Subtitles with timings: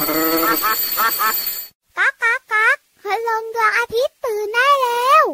[0.02, 5.24] ๊ากก๊ากก๊ากคืลงดวงอาทิตย์ตื่นได้แล้ว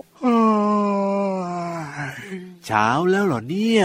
[2.66, 3.84] เช้าแล้วเหรอเนี่ย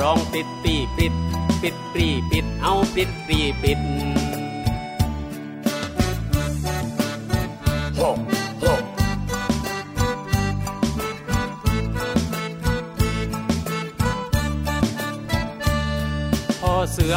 [0.00, 1.14] ร้องปิดปีปิด
[1.62, 3.80] ปิดปรีปิด เอาปิดปรีปิด
[16.60, 17.14] พ่อเสือ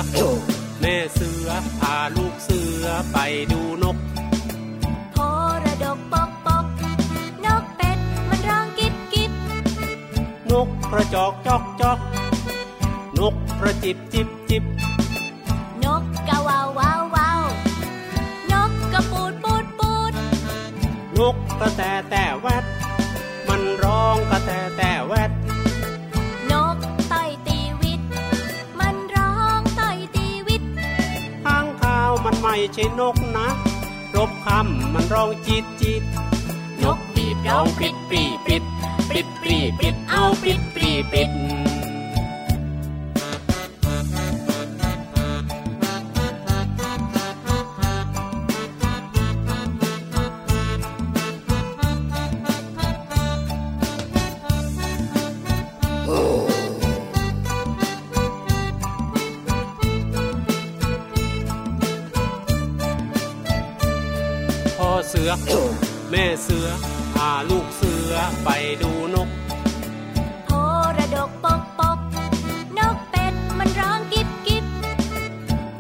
[0.82, 3.18] แม่เสือ พาลูกเสือไป
[3.52, 3.98] ดูนก
[5.14, 5.18] โพ
[5.64, 6.66] ระดกปกปก
[7.46, 9.32] นกเป็ดมันร้องกิบกิบ
[10.52, 12.00] นกกระจอกจอกจอก
[13.20, 14.64] นกกระจิบจิบจิบ
[15.84, 17.42] นกกะวาววาววาว
[18.52, 20.14] นกกระปูดปูดปูด
[21.18, 22.66] นกกระแตแต่แวด
[23.48, 25.32] มันร้องกระแตแต่แวด
[26.52, 26.78] นก
[27.12, 28.02] ต่อยตีวิต
[28.80, 30.64] มันร้องต่อยตีวิต
[31.46, 33.48] ข้างข้าวมันไม่ใช่นกนะ
[34.16, 36.04] รบคำมันร้องจีดจีด
[36.84, 38.64] นกบีบร้องปิดปรีปิด
[39.10, 41.32] ปิดปรีปิดเอาปิดปรีปิด
[65.10, 65.32] เสือ
[66.12, 66.68] แม่เสือ
[67.16, 68.14] พาลูกเสือ
[68.44, 68.50] ไป
[68.82, 69.30] ดูนก
[70.46, 70.50] โพ
[70.98, 72.00] ระดกปกปก
[72.80, 74.66] นกเป็ดมันร้องกิบกิบ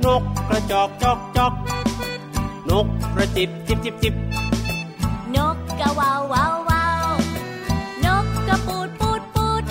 [0.05, 1.53] นกกระจอกจอกจอก
[2.69, 4.15] นกกระจิบจิบจิบจิบ
[5.35, 7.07] นกกะวาววาววาว
[8.05, 9.63] นกกระปูดปูดปูด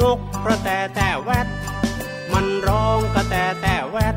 [0.00, 1.46] นกกระแตแต่แวด
[2.32, 4.16] มันร้องกระแตแต่แวด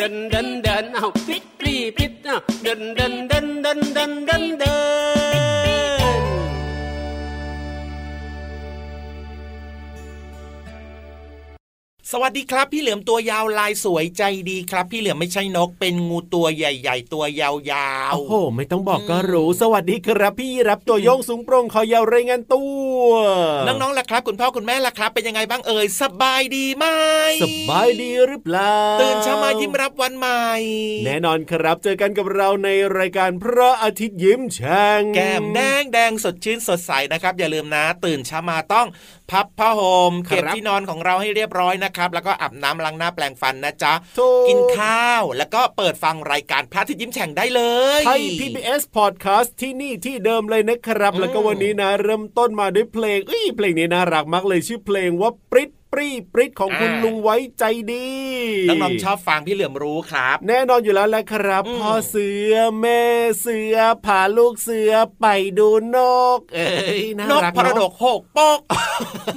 [0.00, 4.12] เดินเดินเดินเอาปิดปีปิดเอาเดินเดินเดินเดินเดิน
[4.60, 4.74] เดิ
[5.68, 5.69] น
[12.14, 22.64] สวัสดีครับ พี่เหลือมตัวยาวลายสวยใจดีครับ พี่เหลือมไม่ใช่นกเป็นงูตัวใหญ่ ๆ ตัวยาวๆโอ้โหไม่ต้องบอกก็รู้ สวัสดีครับพี่รับตัวโยงสูงโปร่งคอยาวรายงานตั
[23.02, 23.06] ว
[23.66, 26.86] น้องๆล่ะครับ คุณพ่อคุณแม่ล่ะครับ เป็นยังไงบ้างเอ่ยสบายดีไหม
[27.42, 30.44] สบายดีหรือเปล่าตื่นเช้ามายิ้มรับวันใหม่
[31.04, 32.68] แน่นอนครับเจอกันกับเราใน
[32.98, 38.86] รายการพระอาทิตย์ยิ้มแฉ่งแก้มแดงแดงสดชื่นสดใสนะครับ อย่าลืมนะ ตื่นเช้ามาต้อง
[39.30, 47.62] พับผ้าห่มครับเก็บที่นอนของเราให้เรียบร้อยนะครับ แล้วก็อาบน้ำล้างหน้าแปรงฟันนะจ๊ะถูกินข้าว แล้วก็เปิดฟังรายการพระอาทิตย์ยิ้มแฉ่งได้เล
[48.00, 58.08] ยไทย PBS Podcast ที่นี่ที่เดิมเลยนะครับอืมแล้วก็วันนี้นะ เริ่มต้นมาด้วยเพลงเอ้ยเพลงนี้น่ารักมากเลยชื่อเพลงว่าปริ๊ด ปรีปริ๊ดของคุณอ่าลุงไว้ใจดี
[58.68, 63.02] น้องๆชอบฟังพี่เหลือมรู้ครับ แน่นอนอยู่แล้วแหละครับอืมพ่อเสือแม่
[63.40, 65.26] เสือพาลูกเสือไป
[65.58, 65.98] ดูน
[66.36, 68.60] ก เอ้ยน่านกรักพระดเนาะกโหกโปก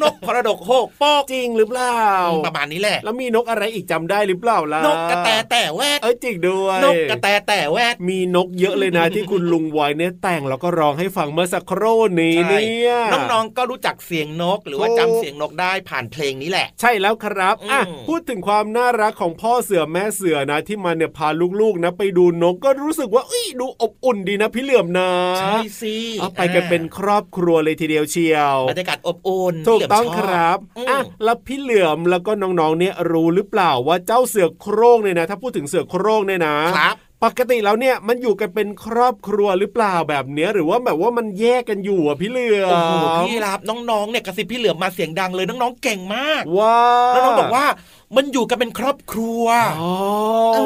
[0.02, 2.00] นกพระดกโหกโปกจริงหรือเปล่า
[2.46, 12.96] ประมาณนี้แหละ แล้วมีนกอะไรอีกจำได้หรือเปล่าล่ะนกกระแตแต่แวดเอ้ยจริงด้วยนกกระแตแต่แวดมีนกเยอะเลยนะที่คุณลุงไว้เนี่ยแต่งแล้วก็ร้องให้ฟังเมื่อสักครู่นี้ใช่เนี่ย
[13.32, 21.28] น้องๆก็รู้จักเสียงนกหรือว่าถูกจำเสียงนกได้ผ่านเพลงนี้แหละ ใช่แล้วครับอะอืมพูดถึงความน่ารักของพ่อเสือแม่เสือนะ ที่มันเนี่ยพา
[21.62, 25.10] ลูกๆนะ ไปดูนกก็รู้สึกว่าเอ้ยดูอบอุ่นดีนะพี่เหลื่อมนะ
[25.40, 46.80] ใช่สิเอาไปกันเป็นครอบครัวเลยทีเดียวเชียวบรรยากาศอบอุ่นถูกพี่เหลืมต้องชครับอืมอะแล้วพี่เหลือมแล้วก็น้องๆเนี่ยรู้หรือเปล่าว่าเจ้าเสือโคร่งเนี่ยนะ ถ้าพูดถึงเสือโคร่งเนี่ยนะครับ ปกติแล้วเนี่ยมันอยู่กันเป็นครอบครัวหรือเปล่าแบบเนี้ย หรือว่าแบบว่ามันแยกกันอยู่อะพี่เหลือมโอ้โหพี่รับน้องๆเนี่ยกระซิบพี่เหลือมมาเสียงดังเลยน้องๆเก่งมากว้า
[47.10, 47.66] แล้วน้องบอกว่า
[48.16, 49.46] มันอยู่กันเป็นครอบครัว
[49.82, 49.94] อ๋อ
[50.54, 50.58] เ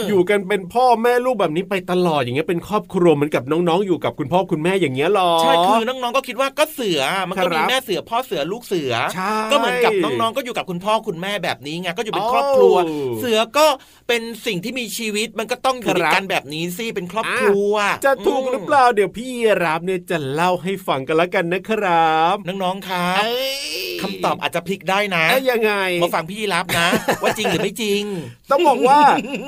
[0.00, 13.66] อออยู่กันเป็นพ่อแม่ลูกแบบนี้ไปตลอดอย่างเงี้ยเป็นครอบครัวเหมือนกับน้องๆอยู่กับคุณพ่อคุณแม่อย่างเงี้ยหรอใช่คือน้องๆก็คิดว่าก็เสือมันก็ครัมีบแม่เสือพ่อเสือลูกเสือใช่ก็เหมือนกับน้องๆก็อยู่กับคุณพ่อคุณแม่แบบนี้ไงก็อยู่เป็นครอบครัวโอ้เสือก็
[14.08, 17.72] เป็นสิ่งที่มีชีวิตมันก็ต้องอยู่ด้วยครับกันแบบนี้สิเป็นครอบครัว
[18.04, 19.30] จะถูกหรือเปล่าเดี๋ยวพี่
[19.64, 23.58] รับเนี่ยจะเล่าให้ฟังกันละกันนะครับ น้องๆครับเอ้ย
[24.02, 26.86] คำตอบอาจจะพลิกได้นะเอ้ยยังไงมาฟังพี่รับนะ
[27.22, 28.02] ว่าจริงหรือไม่จริง
[28.50, 29.00] ต้องบอกว่า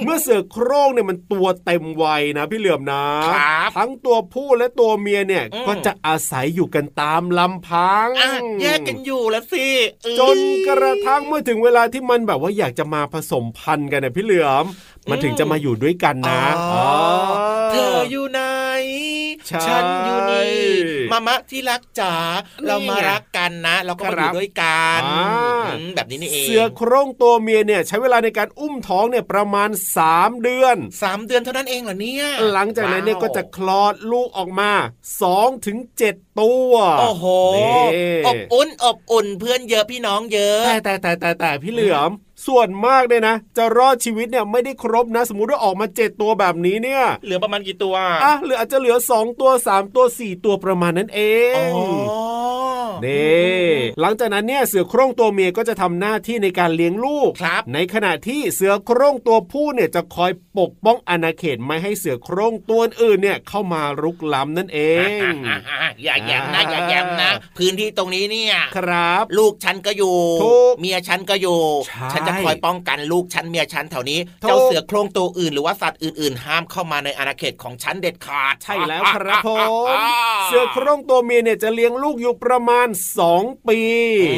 [0.04, 3.04] เมื่อเสือโคร่งเนี่ยมันตัวเต็มวัยนะพี่เหลือมนะ
[3.34, 8.30] ครับทั้งตัวผู้และตัวเมียเนี่ยอืมก็จะอาศัยอยู่กันตามลำพังอะ
[8.62, 9.66] แยกกันอยู่แล้วสิ
[10.02, 10.36] เอ้ยจน
[10.68, 14.64] กระทั่งเมื่อถึงเวลาที่มันแบบว่าอยากจะมาผสมพันธุ์กันนะพี่เหลือม
[15.10, 16.88] มันถึงจะมาอยู่ด้วยกันนะอ๋อ
[17.70, 18.40] เธออยู่ไหน
[19.48, 20.48] ใช่ฉันอยู่นี่
[21.12, 22.14] มามะที่รักจ๋า
[22.62, 25.28] นี่ไงเรามารักกันนะ เราก็มาอครัยู่บด้วยกันอ่า
[25.68, 29.70] อืมแบบนี้นี่เองเสือโคร่งตัวเมียเนี่ยใช้เวลาในการอุ้มท้องเนี่ยประมาณ
[30.06, 34.70] 3 เดือนสามเดือนเท่านั้นเองเหรอเนี่ยหลังจากนั้นเนี่ยว้าวก็จะคลอดลูกออกมา
[35.20, 35.78] 2ถึง
[36.08, 37.24] 7ตัวโอ้โห
[37.56, 37.84] นี่
[38.26, 42.10] อบอุ่นอบอุ่นเพื่อนเยอะพี่น้องเยอะแต่แต่แต่แต่แต่พี่เหลือม
[42.46, 47.94] ส่วนมากเนี่ยนะ จะรอดชีวิตเนี่ยไม่ได้ครบนะ สมมุติว่าออกมา 7 ตัวแบบนี้เนี่ยเหลือประมาณกี่ตัว
[48.24, 51.20] อะเหลืออาจจะเหลือ 2 ตัว 3 ตัว 4 ตัวประมาณนั้นเอ
[51.56, 51.72] อ๋อง
[53.04, 65.08] นี่หลังจากนั้นเนี่ยเสือโคร่งตัวเมียก็จะทำหน้าที่ในการเลี้ยงลูกครับ ในขณะที่เสือโคร่งตัวผู้เนี่ยจะคอยปกป้องอาณาเขตไม่ให้เสือโคร่งตัวอื่นเนี่ยเข้ามารุกล้ำนั่นเอง
[65.46, 79.50] อะๆๆอย่าแย้มนะอย่าแย้มนะ พื้นที่ตรงนี้เนี่ยครับ ลูกฉันก็อยู่ถูกเมียฉันก็อยู่ใช่ฉันจะคอยป้องกันลูกฉันเมียฉันแถวนี้ถูกเจ้าเสือโคร่งตัวอื่นหรือว่าสัตว์อื่นๆ ห้ามเข้ามาในอาณาเขตของฉันเด็ดขาด ใช่แล้วครับผ
[79.94, 79.96] ม
[80.46, 82.88] เสือโคร่งตัวเมียเนี่ยจะเลี้ยงลูกอยู่ประมาณ
[83.28, 83.80] 2 ปี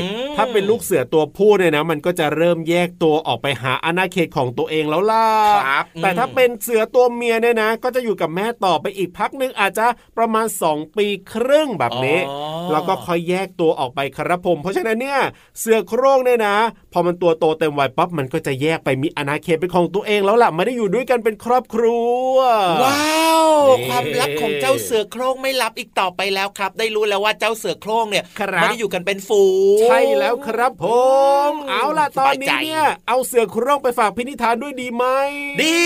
[0.02, 5.26] อืมถ้าเป็นลูกเสือตัวผู้เนี่ยนะ มันก็จะเริ่มแยกตัวออกไปหาอาณาเขตของตัวเองแล้วล่ะ
[5.67, 9.87] ครับแต่ถ้าเป็นเสือตัวเมียเนี่ยนะ ก็จะอยู่กับแม่ต่อไปอีกพักหนึ่งอาจจะ
[10.19, 12.38] ประมาณ 2 ปีครึ่งแบบนี้อ๋อ
[12.70, 15.20] แล้วก็ค่อยแยกตัวออกไปครับผมเพราะฉะนั้นเนี่ย
[15.58, 16.56] เสือโคร่งเนี่ยนะ
[16.93, 21.98] พอมันตัวโตเต็มวัยปั๊บมันก็จะแยกไปมีอาณาเขตเป็นของตัวเองแล้วล่ะไม่ได้อยู่ด้วยกันเป็นครอบครั
[22.35, 22.37] ว
[22.85, 29.42] ว้าวนี่ความลับของเจ้าเสือโคร่งไม่ลับอีกต่อไปแล้วครับ ได้รู้แล้วว่าเจ้าเสือโคร่งเนี่ยครับไม่ได้อยู่กันเป็นฝู
[29.76, 30.85] งใช่แล้วครับผ
[31.50, 35.04] ม เอาล่ะตอนนี้เนี่ยเอาเสือโคร่งไปฝากพินิธานด้วยดีไหม
[35.62, 35.76] ดี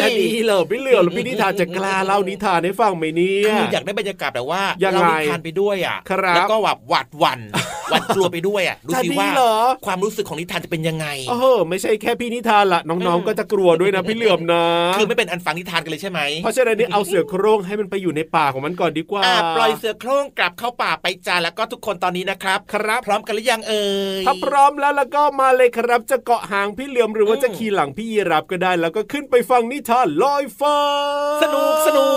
[0.00, 7.40] จะดีเหรอพี่เหลือหรือพี่นิทานจะกล้าเล่านิทานให้ฟังไหมเนี่ยคืออยากได้บรรยากาศแบบว่ายังไงเรานิทานไปด้วยอะครับแล้วก็แบบหวาดหวั่น
[7.90, 9.54] หวาดกลัวไปด้วยอะดูจะสิดีว่าเหรอ
[9.86, 14.64] ความรู้สึกของนิทานจะเป็นยังไงเออไม่ใช่แค่พี่นิทานละน้องอืมๆก็จะกลัวด้วยนะพี่เหลือมนะ
[14.98, 23.86] คือไม่เป็นอันฟังนิทานกันเลยใช่ไหมเพราะฉะนั้นเนี่ยเอาเสือโคร่งให้มันไปอยู่ในป่าของมันก่อนดีกว่าอ่าปล่อยเสือโคร่งกลับเข้าป่าไปจ้าแล้วก็ทุกคนตอนนี้นะครับครับพร้อมกันหรือยังเอ่
[24.20, 30.76] ยถ้าพร้อมแล้วแล้วก็มาเลยครับ จะเกาะหางพี่เหลือมหรือว่าอืมจะขี่หลังพี่ยีรับก็ได้ แล้วก็ขึ้นไปฟังนิทานลอยฟ้า
[31.42, 32.08] สนุกสนุ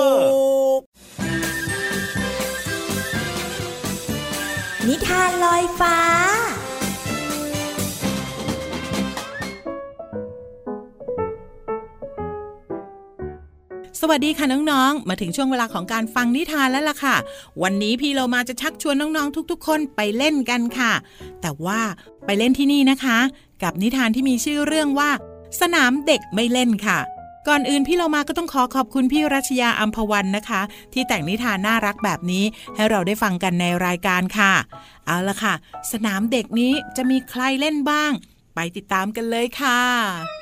[0.77, 0.79] ก
[4.87, 5.97] นิทานลอยฟ้า
[14.01, 17.15] สวัสดีค่ะน้องๆ มาถึงช่วงเวลาของการฟังนิทานแล้วล่ะค่ะ
[17.63, 20.93] วันนี้พี่เรามาจะชักชวนน้องๆ ทุกๆ คนไปเล่นกันค่ะ
[21.41, 21.79] แต่ว่า
[22.25, 23.17] ไปเล่นที่นี่นะคะ
[23.63, 25.09] กับนิทานที่มีชื่อเรื่องว่า
[25.61, 26.99] สนามเด็กไม่เล่นค่ะ
[27.45, 30.61] ก็ก่อนอื่นพี่เรามาก็ต้องขอขอบคุณพี่รัชยาอัมพวันนะคะ
[30.93, 32.43] ที่แต่งนิทานน่ารักแบบนี้
[32.75, 34.53] ให้เราได้ฟังกันในรายการค่ะ
[35.05, 35.53] เอาละค่ะ
[35.91, 38.11] สนามเด็กนี้จะมีใครเล่นบ้าง
[38.55, 40.38] ไปติดตามกันเลยค่ะ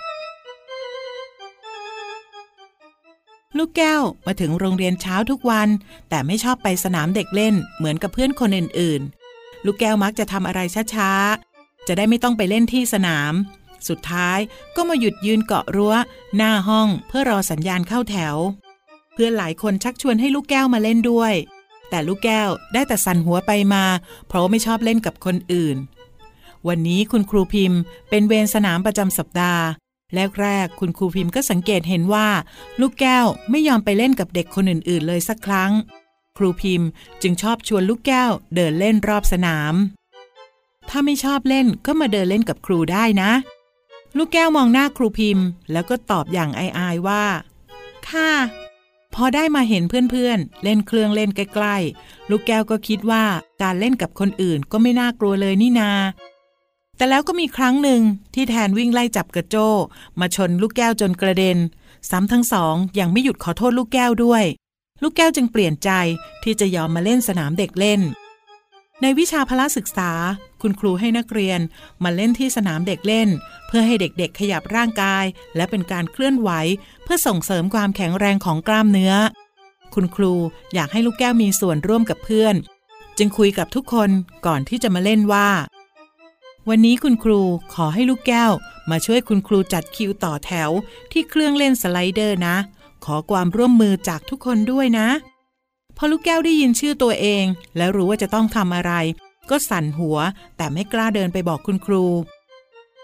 [3.57, 5.69] ลูกแก้วมาถึงโรงเรียนเช้าทุกวัน
[6.09, 10.59] แต่ไม่ชอบไปสนามเด็กเล่นเหมือนกับเพื่อนคนอื่นๆ ลูกแก้วมักจะทำอะไร
[10.93, 13.33] ช้าๆ จะได้ไม่ต้องไปเล่นที่สนาม
[13.87, 14.39] สุดท้าย
[14.75, 15.95] ก็มาหยุดยืนเกาะรั้ว
[16.35, 18.35] หน้าห้องเพื่อรอสัญญาณเข้าแถว
[19.13, 21.33] เพื่อนหลายคนชักชวนให้ลูกแก้วมาเล่นด้วย
[21.89, 23.85] แต่ลูกแก้วได้แต่สั่นหัวไปมา
[24.27, 25.77] เพราะไม่ชอบเล่นกับคนอื่น
[26.67, 29.63] วันนี้คุณครูพิมพ์ เป็นเวรสนามประจำสัปดาห์
[30.15, 32.27] แรกๆคุณครูพิมพ์ก็สังเกตเห็นว่า
[32.79, 35.71] ลูกแก้วไม่ยอมไปเล่นกับเด็กคนอื่นๆ เลยสักครั้ง
[36.37, 36.87] ครูพิมพ์
[37.21, 39.73] จึงชอบชวนลูกแก้วเดินเล่นรอบสนาม
[40.89, 43.31] ถ้าไม่ชอบเล่นก็มาเดินเล่นกับครูได้นะ
[44.17, 47.23] ลูกแก้วมองหน้าครูพิมพ์ แล้วก็ตอบอย่างอายๆว่า
[48.09, 48.31] ค่ะ
[49.13, 53.23] พอได้มาเห็นเพื่อนๆ เล่นเครื่องเล่นใกล้ๆ ลูกแก้วก็คิดว่า
[53.61, 55.91] การเล่นกับคนอื่นก็ไม่น่ากลัวเลยนี่นา
[56.97, 58.01] แต่แล้วก็มีครั้งหนึ่ง
[58.33, 59.55] ที่แทนวิ่งไล่จับกระโจ
[60.19, 61.57] มาชนลูกแก้วจนกระเด็น
[62.09, 64.43] ซ้ำทั้งสองยังไม่หยุดขอโทษลูกแก้วด้วย
[65.01, 65.89] ลูกแก้วจึงเปลี่ยนใจ
[66.43, 68.01] ที่จะยอมมาเล่นสนามเด็กเล่น
[69.01, 70.11] ในวิชาพละศึกษา
[70.61, 71.59] คุณครูให้นักเรียน
[72.03, 73.29] มาเล่นที่สนามเด็กเล่น
[73.67, 75.25] เพื่อให้เด็กๆ ขยับร่างกาย
[75.55, 76.49] และเป็นการเคลื่อนไหว
[77.03, 79.13] เพื่อส่งเสริมความแข็งแรงของกล้ามเนื้อ
[79.93, 80.33] คุณครู
[80.73, 82.55] อยากให้ลูกแก้วมีส่วนร่วมกับเพื่อน
[83.17, 84.09] จึงคุยกับทุกคน
[84.45, 85.47] ก่อนที่จะมาเล่นว่า
[86.71, 87.41] วันนี้คุณครู
[87.73, 88.51] ขอให้ลูกแก้ว
[88.89, 90.69] มาช่วยคุณครูจัดคิวต่อแถว
[91.11, 92.55] ที่เครื่องเล่นสไลเดอร์นะ
[93.05, 95.07] ขอความร่วมมือจากทุกคนด้วยนะ
[95.97, 97.45] พอลูกแก้วได้ยินชื่อตัวเอง
[97.77, 98.93] และรู้ว่าจะต้องทำอะไร
[99.49, 100.17] ก็สั่นหัว
[100.57, 102.05] แต่ไม่กล้าเดินไปบอกคุณครู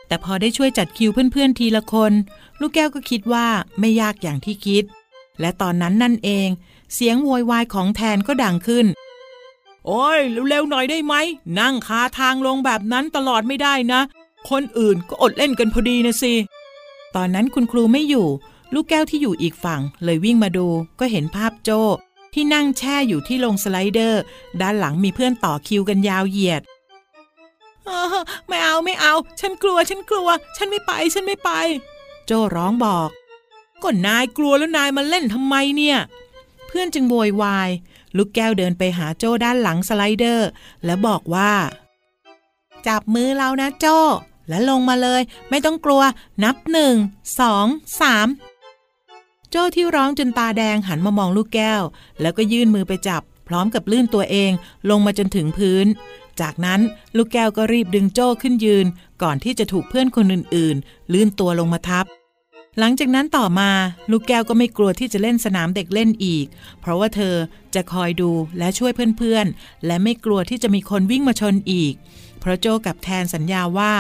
[0.08, 2.14] แต่พอได้ช่วยจัดคิวเพื่อนๆทีละคน
[2.60, 3.48] ลูกแก้วก็คิดว่า
[3.80, 4.84] ไม่ยากอย่างที่คิด
[5.40, 6.48] และตอนนั้นนั่นเอง
[6.94, 8.86] เสียงโวยวายของแทนก็ดังขึ้น
[9.86, 11.16] โอ้ยเร็วๆหน่อยได้ไหม
[11.60, 14.02] นั่งคาทางลงแบบนั้นตลอดไม่ได้นะ
[14.50, 16.34] คนอื่นก็อดเล่นกันพอดีนะสิ
[17.16, 18.28] ตอนนั้นคุณครูไม่อยู่
[18.74, 20.68] ลูกแก้วที่อยู่อีกฝั่ง เลยวิ่งมาดู
[21.00, 21.70] ก็เห็นภาพโจ
[22.34, 24.22] ที่นั่งแช่อยู่ที่ลงสไลเดอร์
[24.62, 26.62] ด้านหลังมีเพื่อนต่อคิวกันยาวเหยียด
[28.48, 31.50] ไม่เอาไม่เอา ฉันกลัวฉันกลัว ฉันไม่ไปฉันไม่ไป
[32.26, 33.10] โจร้องบอก
[33.82, 35.98] ก็นายกลัวแล้วนายมาเล่นทำไมเนี่ย
[36.68, 37.70] เพื่อนจึงโวยวาย
[38.18, 40.50] ลูกแก้วเดินไปหาโจ้ด้านหลังสไลเดอร์
[40.86, 41.54] แล้วบอกว่า
[42.88, 43.98] จับมือเรานะโจ้
[44.50, 46.02] แล้วลงมาเลย ไม่ต้องกลัว
[46.44, 46.96] นับหนึ่ง
[47.40, 47.68] สอง
[48.02, 48.28] สาม
[49.50, 51.82] โจ้ที่ร้องจนตาแดงหันมามองลูกแก้ว
[52.22, 54.52] แล้วก็ยื่นมือไปจับ พร้อมกับลื่นตัวเอง
[54.90, 55.86] ลงมาจนถึงพื้น
[56.42, 56.82] จากนั้น
[57.18, 58.86] ลูกแก้วก็รีบดึงโจ้ขึ้นยืน
[59.22, 62.06] ก่อนที่จะถูกเพื่อนคนอื่น ๆ ลื่นตัวลงมาทับ
[62.80, 63.72] หลังจากนั้นต่อมา
[64.12, 66.46] ลูกแก้วก็ไม่กลัวที่จะเล่นสนามเด็กเล่นอีก
[66.82, 67.36] เพราะว่าเธอ
[67.76, 71.94] จะคอยดูและช่วยเพื่อนๆ และไม่กลัวที่จะมีคนวิ่งมาชนอีก
[72.40, 73.94] เพราะโจกับแทนสัญญาว่า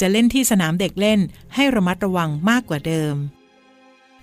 [0.00, 1.20] จะเล่นที่สนามเด็กเล่น
[1.54, 3.14] ให้ระมัดระวังมากกว่าเดิม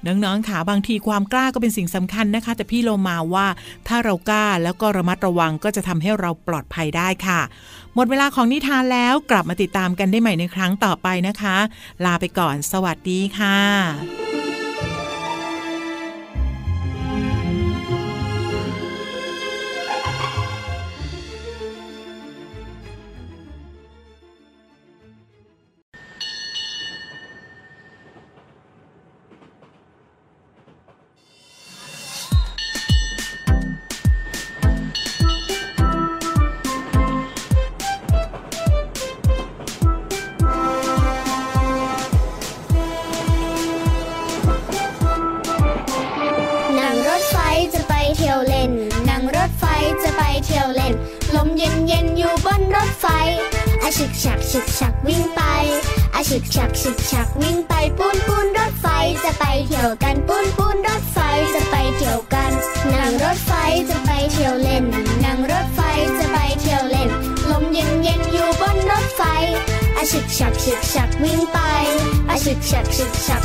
[0.07, 3.47] น้องๆค่ะบางทีความกล้าก็เป็นสิ่งสำคัญนะคะ แต่พี่โลมาว่า
[3.87, 7.41] ถ้าเรากล้าแล้วก็ระมัดระวังก็จะทำให้เราปลอดภัยได้ค่ะ
[7.95, 11.57] หมดเวลาของนิทานแล้วกลับมาติดตามกันได้ใหม่ในครั้งต่อไปนะคะ
[12.05, 14.44] ลาไปก่อน สวัสดีค่ะ
[72.65, 73.44] อาฉึ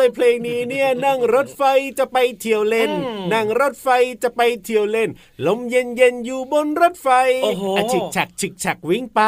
[0.00, 1.62] เลยเพลงนี้เนี่ยนั่งรถไฟ
[1.98, 3.88] จะไปเที่ยวเล่นอืมนั่งรถไฟ
[4.22, 5.08] จะไปเที่ยวเล่น
[5.46, 7.08] ลมเย็นเย็นๆอยู่บนรถไฟ
[7.44, 9.22] โอ้โหะฉิกฉักฉิกฉักวิ่งไป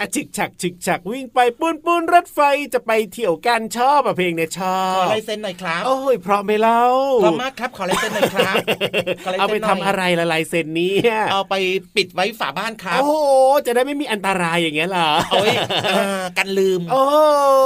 [0.00, 2.40] อะฉิกฉักฉิกฉักวิ่งไปปูนปูนรถไฟ
[2.74, 6.82] จะไปเที่ยวกันชอบอะเพลงเนี่ยชอขอบลายเซ็นหน่อยครับโอ้ยเพราะไหม่เล่า
[7.24, 8.54] พร้อมมากครับขอลายเซ็นหน่อยครับ
[9.24, 10.94] ขลยเอาซ็นไปหน่ยทำอะไรละลายเซ็นเนี้
[11.32, 11.54] เอาไป
[11.96, 13.14] ปิดไว้ฝาบ้านครับโอ้โห
[13.66, 17.02] จะได้ไม่มีอันตรายอย่างเงี้ยเหรอโอ้ยเอ่อกันลืมโอ้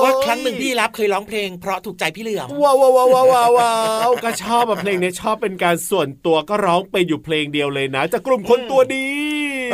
[0.03, 3.73] ว่าครั้งหนึ่งพี่รับเคยร้องเพลงเพราะถูกใจพี่เหลือมว้าวว้าวว้าวว้า
[4.09, 9.07] วก็ชอบแบบเพลงนี้ชอบเป็นการส่วนตัวก็ร้องไปอยู่เพลงเดียวเลยนะจากกลุ่มคนตัวดี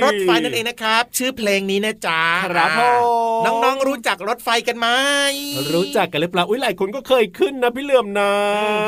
[0.04, 2.80] รถไฟนั่นเองนะครับ ชื่อเพลงนี้นะจ๊ะครับผ
[3.38, 4.88] มน้องๆรู้จักรถไฟกันไหม
[5.74, 8.30] รู้จักกันหรือเปล่าอุ้ยหลายคนก็เคยขึ้นนะพี่เหลื่อมนะ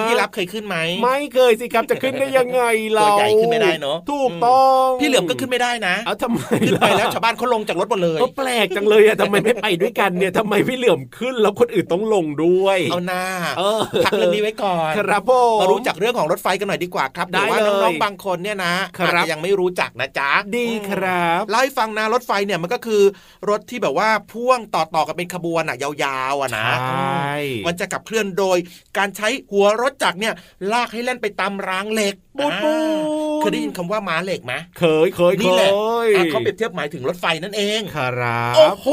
[0.07, 2.63] พี่รับเคยขึ้นไหมไม่เคยสิครับจะขึ้นได้ยังไง
[2.93, 13.23] เราตัวใหญ่ขึ้นไม่ได้เนอะถูกต้องพี่เหลือมก็ขึ้นไม่ได้นะเอาทำไมขึ้นล่ะไปแล้วชาวบ้านเขาลงจากรถหมดเลยก็แปลกจังเลยอะทำไมไม่ไปด้วยกันเนี่ยทำไมพี่เหลื่อมขึ้นแล้วคนอื่นต้องลงด้วยเอาหน้า
[13.59, 21.00] เออพักเรื่องนี้ไว้ก่อนครับผมมารู้จักเรื่องของรถไฟกันหน่อยดีกว่าครับได้เดี๋ยวว่าเลยน้องๆบางคนเนี่ยนะครับอาจจะยังไม่รู้จักนะจ๊ะดีครับ
[21.49, 23.03] เล่าให้ฟังนะรถไฟเนี่ยมันก็คือ
[23.51, 27.31] รถที่แบบว่าพ่วงต่อๆกันเป็นขบวนอะยาวๆอะนะใช่
[27.67, 28.59] มันจะขับเคลื่อนโดย
[28.99, 30.35] การใช้หัวรถจักรเนี่ย
[30.73, 35.71] ลากให้เล่นไปตามรางเหล็กปูนปูนอ่าเคยได้ยินคำว่าม้าเหล็กไหมเคยเคยเคนี่แหละ
[36.05, 38.89] ยอะเขาเปรียบเทียบหมายถึงรถไฟนั่นเองครับโอ้โห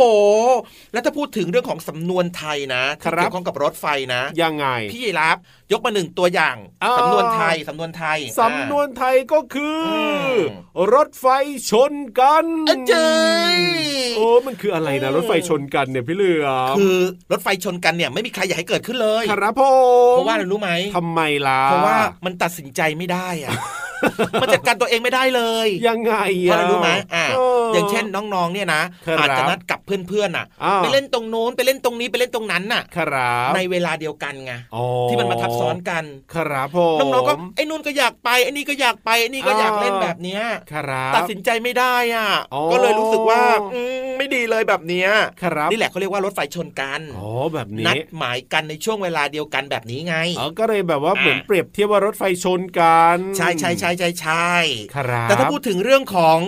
[0.94, 5.38] แล้วถ้าพูดถึงเรื่องของสำนวนไทยนะที่ครับเกี่ยวข้องกับรถไฟนะยังไง พี่ยีรับ
[5.72, 9.90] ยกมาหนึ่งตัวอย่างอ่าสำนวนไทยสำนวนไทยสำนวนไทยก็คืออ
[10.32, 10.38] ม
[10.94, 11.26] รถไฟ
[11.70, 13.10] ชนกันอะเจ้
[13.56, 13.58] ย
[14.18, 16.98] โอ้มันคืออะไรนะอืมรถไฟชนกันเนี่ยพี่เหลือมคือ
[17.32, 19.62] รถไฟชนกันเนี่ยไม่มีใครอยากให้เกิดขึ้นเลย ครับผ
[20.12, 23.54] มเพราะว่าอะไรรู้ไหมทำไมล่ะเพราะว่ามันตัดสินใจไม่ได้อะ
[24.42, 36.04] มันจัดการตัวเองไม่ได้เลย ยังไงเพราะอะไรรู้ไหมอ่าเอย่างเช่นน้องๆเนี่ยนะครับอาจจะนัดกับเพื่อนๆน่ะอ้าวไปเล่นตรงโน้นไปเล่นตรงนี้ไปเล่นตรงนั้นน่ะครับในเวลาเดียวกันไงอ๋อที่มันมาทับซ้อนกัน
[36.36, 40.42] ครับผมน้องๆก็ไอ้นู่นก็อยากไปไอ้นี่ก็อยากไปไอ้นี่ก็อยากเล่นแบบเนี้ย
[40.74, 43.42] ครับตัดสินใจไม่ได้อะอ๋อก็เลยรู้สึกว่า
[43.74, 45.10] อืมไม่ดีเลยแบบเนี้ย
[45.44, 54.54] ครับนี่แหละเขาเรียกว่ารถไฟชนกันอ๋อแบบนันี้ดหมายกันในช่วงเวลาเดียวกันแบบนี้ไงอ๋อก็เลยแบบว่าอ่าเหมือนเปรียบเทียบว่ารถไฟชนกัน ใช่ใช่ใช่ใช่ใช่
[54.96, 56.40] ครับแต่ถ้าพูดถึงเรื่องของ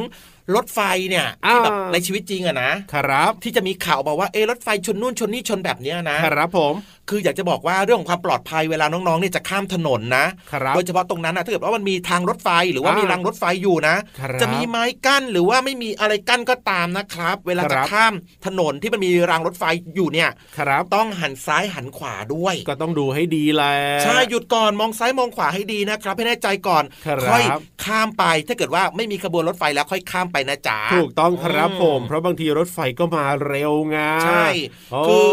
[0.55, 6.73] รถไฟเนี่ยที่แบบอ่าในชีวิตจริงอะนะครับ ที่จะมีข่าวมาว่าเอะรถไฟชนนู่นชนนี่ชนแบบเนี้ยนะครับผม
[7.09, 18.13] คืออยากจะบอกว่าเรื่องของความปลอดภัยเวลาน้องๆเนี่ยจะข้ามถนนนะครับโดยเฉพาะตรงนั้นนะถ้าเกิดว่ามันมีทางรถไฟหรือว่าอ่ามีมีรางรถไฟอยู่นะครับจะมีไม้กั้นหรือว่าไม่มีอะไรกั้นก็ตามนะครับ เวลาคจะรับข้าม
[18.45, 19.63] ถนนที่มันมีรางรถไฟ
[19.95, 27.43] อยู่เนี่ยครับต้องหันซ้ายหันขวาด้วย ก็ต้องดูให้ดีแหละใช่หยุดก่อนมองซ้ายมองขวาให้ดีนะครับให้แน่ใจก่อนครับค่อย
[27.85, 34.47] ข้ามไปถ้าเกิดว่าไม่มีขบวนรถไฟแล้วค่อยข้ามไปนะจ๊ะถูกต้องครับอืมผม เพราะบางทีรถไฟก็มาเร็วไงใช่
[34.91, 35.27] โอ้คือ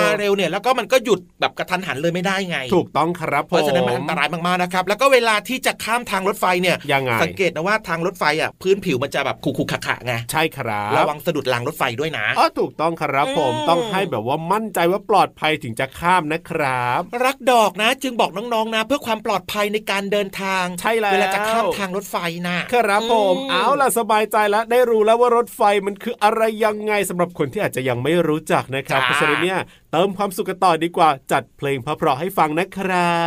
[0.00, 22.16] มาเร็วเนี่ยแล้วก็มันก็หยุดแบบกระทันหันเลยไม่ได้ไง ถูกต้องครับผมเพราะฉะนั้นมันอันตรายมากๆนะครับ แล้วก็เวลาที่จะข้ามทางรถไฟเนี่ยยังไงสังเกตนะว่าทางรถไฟอะพื้นผิวมันจะแบบขรุขระๆไงใช่ครับระวังสะดุดรางรถไฟด้วยนะอ๋อถูกต้องครับผมอืมต้องให้แบบว่ามั่นใจว่าปลอดภัยถึงจะข้ามนะครับ รักดอกนะ จึงบอกน้องๆนะ เพื่อความปลอดภัยในการเดินทางใช่แล้วเวลาจะข้ามทางรถไฟ
[22.48, 29.58] นะครับผมอืเอาล่ะสบายใจแล้วได้รู้แล้วว่ารถไฟมันคืออะไรยังไงสำหรับคนที่อาจจะยังไม่รู้จักนะครับจ้าเพราะฉะนั้นเนี่ย
[29.92, 33.20] เติมความสุขกันต่อดีกว่าจัดเพลงเพราะๆให้ฟังนะครั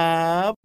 [0.50, 0.65] บ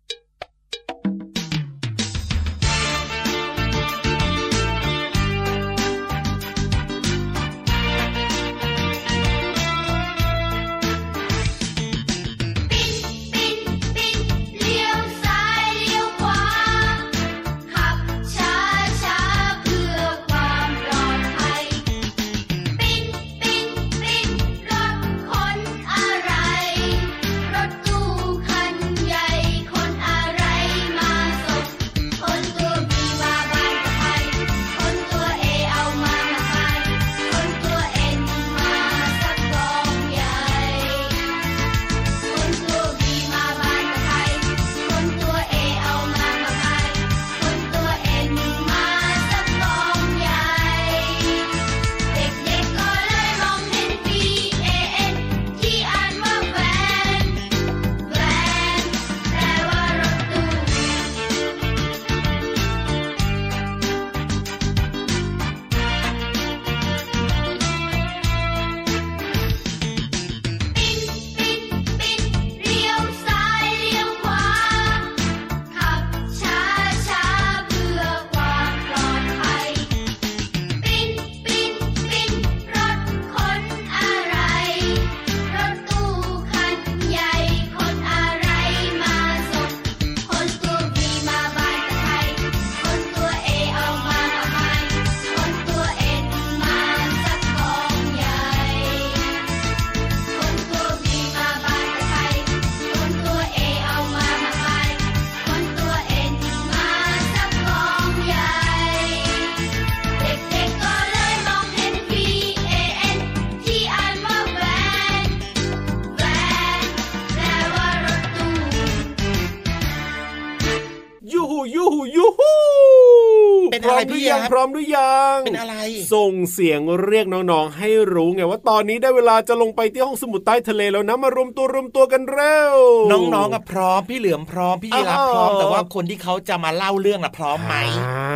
[124.13, 125.77] รือยังพร้อมหรือยังเป็นอะไร
[126.15, 132.75] ส่งเสียงเรียกน้องๆให้รู้ไงว่าตอนนี้ได้เวลาจะลงไปที่ห้องสมุดใต้ทะเลแล้วนะมารวมตัวรวมตัวกันเร็ว
[133.13, 138.30] น้องๆอะพร้อมพี่เหลือมพร้อมพี่ยีรับพร้อมอ๋อแต่ว่าคนที่เขาจะมาเล่าเรื่องอะพร้อมไหมอ่า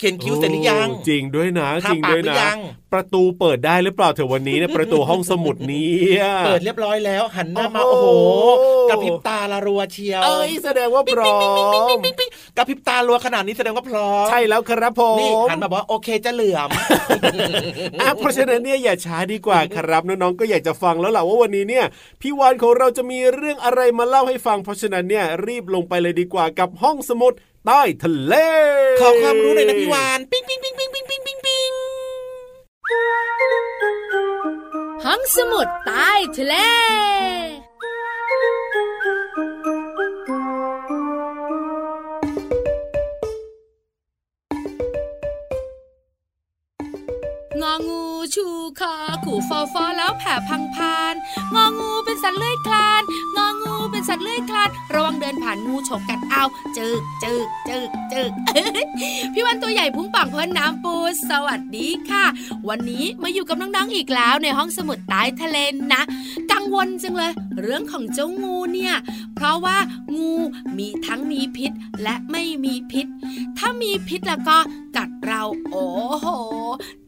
[0.00, 2.58] เขียนคิ้วเสร็จหรือยังโจริงด้วยนะทาจริงปากด้วยหรือนะยัง
[2.92, 5.92] ประตูเปิดได้หรือเปล่าเถอะวันนี้เนี่ยประตูห้องสมุดนี้
[6.46, 8.06] เปิดเรียบร้อยแล้ว หันหน้ามาโอ้โอ้โห
[8.60, 11.38] โหกระพริบตาละรัวเชียวเอ้ยแสดงว่าพร้อ
[11.96, 16.68] มปิ๊งปิ๊งกระพริบตารัวขนาดนี้แสดงว่าพร้อมใช่แล้วครับผมนี่หันมาบอกว่าโอเคจะเหลื่อม
[18.00, 21.84] อะเพราะฉะนั้นเนี่ยอย่าช้าดีกว่าครับน้องๆก็อยากจะฟังแล้วล่ะว่าวันนี้เนี่ย
[22.22, 27.32] พี่วานของเราจะมีเรื่องอะไรมาเล่าให้ฟัง เพราะฉะนั้นเนี่ยรีบลงไปเลยดีกว่ากับห้องสมุด
[27.66, 28.34] ใต้ทะเล
[29.00, 31.72] ขอความรู้หน่อยนะพี่วานปิ๊งปิ๊งปิ๊งปิ๊งปิ๊งปิ๊งปิ๊งปิ๊ง
[35.04, 36.54] ห้องสมุดใต้ทะเล
[47.62, 48.02] งองู
[48.34, 48.46] ชู
[48.80, 48.94] คอ
[49.24, 51.14] ขู่ฟอฟอแล้วแผ่พังพาน
[51.54, 53.02] งองูเป็นสัตว์เลื้อยคลาน
[53.36, 53.49] งอ
[54.00, 56.44] เป็นสัตว์เลื้อยคลานระวังเดินผ่านงูฉกกัดเอา
[56.76, 58.30] จึกจึกจึกจึก
[59.34, 60.94] พี่วันตัวใหญ่พุงป่องพ้นน้ำปู
[61.30, 62.24] สวัสดีค่ะ
[62.68, 65.56] วันนี้มาอยู่กับน้องๆอีกแล้วในห้องสมุดใต้ทะเล
[65.92, 66.02] นะ
[66.52, 67.32] กังวลจังเลย
[67.62, 68.94] เรื่องของเจ้างูเนี่ย
[69.40, 69.78] เพราะว่า
[70.16, 70.32] งู
[70.78, 71.72] มีทั้งมีพิษ
[72.02, 73.06] และไม่มีพิษ
[73.58, 74.58] ถ้ามีพิษแล้วก็
[74.96, 75.86] กัดเราโอ้
[76.20, 76.28] โห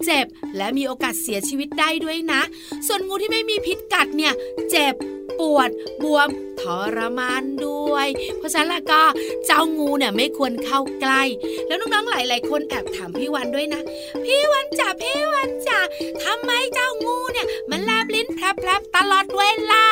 [0.04, 2.40] เจ็บและมีโอกาสเสียชีวิตได้ด้วยนะ
[2.86, 4.32] ส่วนงูที่ไม่มีพิษกัดเนี่ย
[4.70, 4.94] เจ็บ
[5.38, 5.70] ปวด
[6.02, 6.28] บวม
[6.60, 6.62] ท
[6.96, 8.06] รมานด้วย
[8.38, 9.02] เพราะฉะนั้นล้วก็
[9.46, 11.22] เจ้างูเนี่ยไม่ควรเข้าใกล้
[11.66, 13.80] แล้วน้องๆหลาย ๆ คนแอบถามพี่วันด้วยนะ
[14.24, 15.78] พี่วันจ๋าพี่วันจ๋า
[16.24, 19.42] ทำไมเจ้างูเนี่ย มันแลบลิ้นแพรบๆตลอดเว
[19.72, 19.86] ลา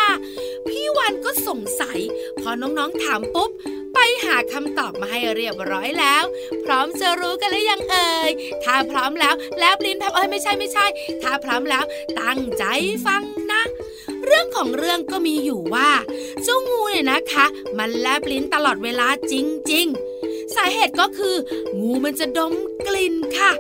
[0.68, 1.98] พี่วันก็สงสัย
[2.40, 3.50] พอน้องๆถามปุ๊บ
[3.94, 6.24] ไปหาคำตอบมาให้เรียบร้อยแล้ว
[6.64, 8.30] พร้อมจะรู้กันหรือยังเอ่ย
[8.64, 10.86] ถ้าพร้อมแล้วแลบลิ้นแพบเอ้ยไม่ใช่ไม่ใช่
[11.22, 11.84] ถ้าพร้อมแล้ว
[12.20, 12.64] ตั้งใจ
[13.06, 13.62] ฟังนะ
[14.26, 15.90] เรื่องของเรื่องก็มีอยู่ว่า
[16.42, 17.46] เจ้างูเนี่ยนะคะ
[17.78, 19.34] มันแลบลิ้นตลอดเวลาจ
[19.72, 19.86] ริง
[20.22, 21.36] ๆ สาเหตุก็คือ
[21.80, 22.54] งูมันจะดม
[22.86, 23.52] กลิ่นค่ะ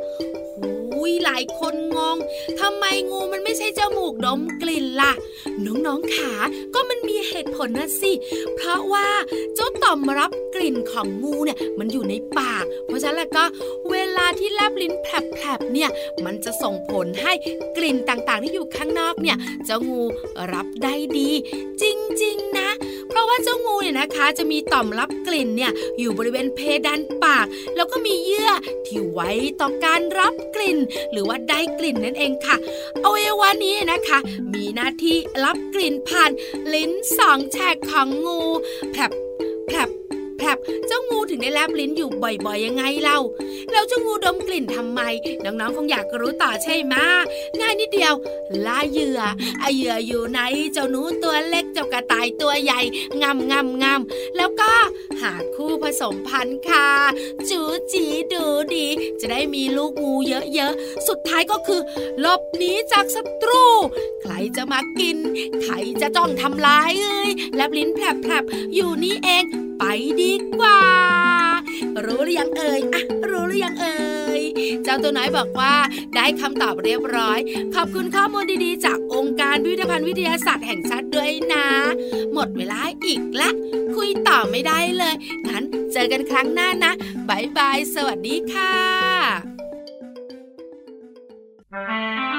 [1.40, 2.16] ายคนงง
[2.60, 5.12] ทำไมงูมันไม่ใช่จมูกดมกลิ่นล่ะ
[5.64, 6.32] น้องๆขา
[6.74, 8.12] ก็มันมีเหตุผลนะสิ
[8.56, 9.08] เพราะว่า
[9.54, 13.44] เจ้าต่อมรับกลิ่นของงูเนี่ยมันอยู่ในปาก เพราะฉะนั้นแล้วก็
[13.90, 15.90] เวลาที่แลบลิ้นแผลบๆเนี่ย
[16.24, 17.32] มันจะส่งผลให้
[17.76, 20.02] กลิ่นต่างๆ ที่อยู่ข้างนอกเนี่ยเจ้างู
[20.52, 21.30] รับได้ดี
[21.82, 21.84] จ
[22.22, 22.68] ริงๆนะ
[23.08, 28.50] เพราะว่าเจ้างูเนี่ยนะคะจะมีต่อมรับกลิ่นเนี่ยอยู่บริเวณเพดานปาก แล้วก็มีเยื่อ
[28.86, 30.78] ที่ไว้ต่อการรับกลิ่น
[31.12, 32.56] หรือว่าได้กลิ่นนั่นเองค่ะ
[33.04, 34.18] อวัยวะนี้นะคะ
[34.54, 36.30] มีหน้าที่รับกลิ่นผ่าน
[36.74, 38.40] ลิ้นสองแฉกของงู
[38.90, 39.12] แผลบ
[39.66, 39.88] แผลบ
[40.40, 43.18] แผลบเจ้างูถึงได้แลบลิ้นอยู่บ่อยๆยังไงเล่า
[43.72, 45.00] แล้วเจ้างูดมกลิ่นทำไม
[45.44, 46.94] น้องๆคงอยากรู้ต่อใช่ไหม
[47.60, 48.14] ง่ายนิดเดียว
[48.66, 49.20] ล่าเหยื่อ
[49.60, 50.40] ไอเหยื่ออยู่ไหน
[50.72, 52.80] เจ้าหนูตัวเล็กเจ้ากระต่ายตัวใหญ่
[53.22, 54.72] งำงำงำแล้วก็
[55.20, 56.88] หาคู่ผสมพันธุ์ค่ะ
[57.48, 57.60] จู
[57.92, 58.86] จีดูดี
[59.20, 61.80] จะได้มีลูกงูเยอะๆสุดท้ายก็คือ
[62.20, 63.64] หลบหนีจากศัตรู
[64.20, 65.16] ใครจะมากิน
[65.62, 69.44] ใครจะจ้องทำลายเอ้ยแลบลิ้นแผลบๆอยู่นี่เอง
[69.82, 69.90] ไป
[70.22, 70.80] ดีกว่า
[72.04, 73.98] รู้หรือยังเอ่ยอะรู้หรือยังเอ่
[74.40, 74.42] ย
[74.84, 75.74] เจ้าตัวน้อยบอกว่า
[76.14, 77.38] ได้คำตอบเรียบร้อย
[77.74, 81.66] ขอบคุณข้อมูลดีๆ จากองค์การพิพิธภัณฑ์วิทยาศาสตร์แห่งชาติด้วยนะ
[82.32, 83.50] หมดเวลาอีกละ
[83.96, 85.14] คุยต่อไม่ได้เลย
[85.46, 86.92] งั้นเจอกันครั้งหน้านะ
[87.28, 88.74] บายบายสวัสดีค่ะ
[91.72, 92.29] ล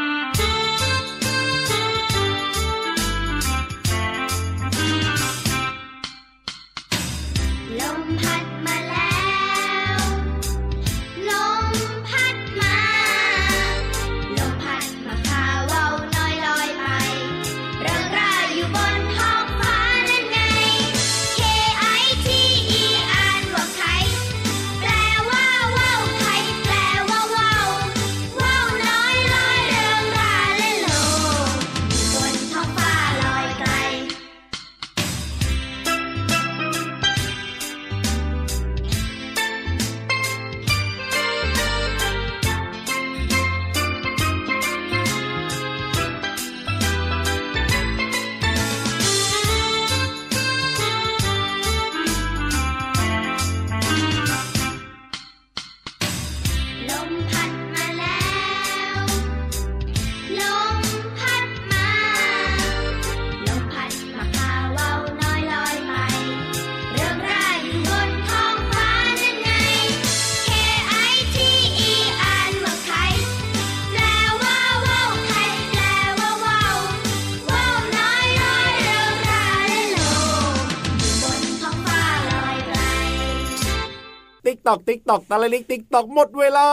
[84.68, 86.68] ตอกติ๊กตอกตะลิกติ๊กตอกหมดเวลา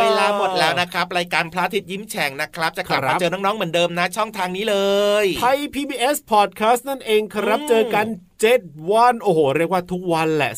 [0.00, 4.76] เวลาหมดแล้วนะครับรายการพระอาทิตย์ยิ้มแฉ่งนะครับ จะกลับครัมาบเจอน้องๆเหมือนเดิมนะ ช่องทางนี้เล
[5.22, 8.06] ยไทย PBS Podcast นั่นเองครับอืมเจอกัน
[8.46, 10.52] เจ็ดวัน โอ้โห เรียกว่าทุกวันแหละ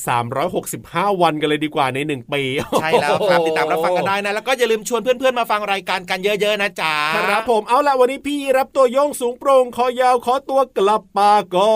[0.56, 2.42] 365 วันกันเลยดีกว่าในหนึ่งปี
[2.80, 11.74] ใช่แล้วครับ ติดตามรับฟังกันได้นะ แล้วก็อย่าลืมชวนเพื่อนๆ มาฟังรายการกันเยอะๆ นะจ๊ะ ครับผมเอาละวันนี้พี่ยีราฟตัวโย่งสูงโปร่งคอยาวขอตัวกลับป่าก่อ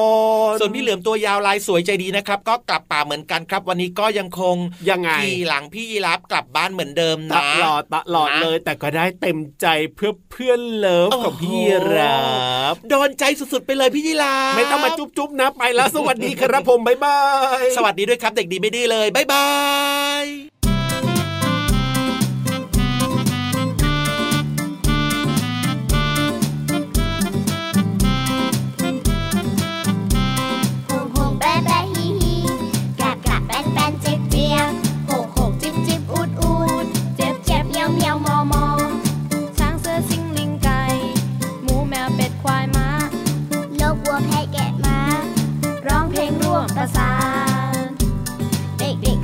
[0.52, 4.56] นส่วนพี่เหลือมตัวยาวลายสวยใจดีนะครับ ก็กลับป่าเหมือนกันครับ วันนี้ก็ยังคง
[4.90, 11.62] ยังไงขี่หลังพี่ยีรับกลับบ้านเหมือนเดิมตนะลอดตลอดนะเลย แต่ก็ได้เต็มใจเพื่อเพื่อนเลิฟของพี่
[11.96, 12.24] รั
[12.72, 17.18] บโดนใจสุดๆไปเลยพี่ยีราฟไม่ต้องมาจุ๊บจุ๊บนะไปแล้วสวัสดีครับผมบ๊ายบา
[17.60, 19.46] ย สวัสดีด้วยครับเด็กดีไม่ดื้อเลยบ๊ายบา
[20.22, 20.39] ย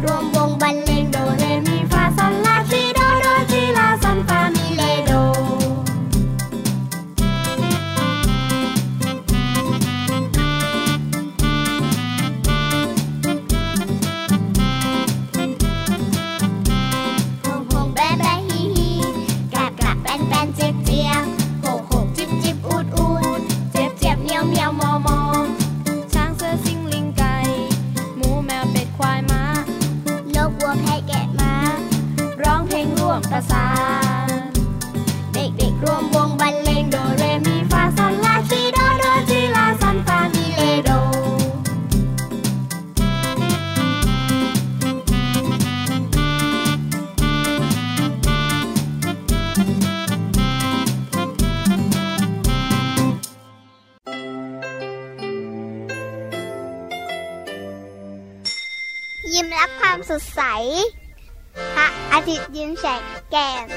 [0.07, 0.36] เ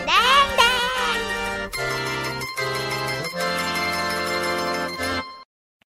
[0.08, 0.09] ม